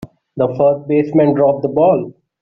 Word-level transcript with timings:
The 0.35 0.47
first 0.55 0.87
baseman 0.87 1.35
dropped 1.35 1.61
the 1.61 1.67
ball. 1.67 2.11